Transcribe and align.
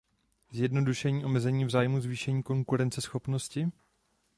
Zjednodušení 0.51 1.25
omezení 1.25 1.65
v 1.65 1.69
zájmu 1.69 2.01
zvýšení 2.01 2.43
konkurenceschopnosti? 2.43 3.71